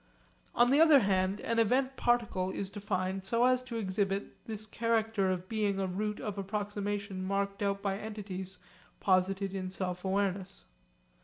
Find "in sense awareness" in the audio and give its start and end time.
9.53-10.65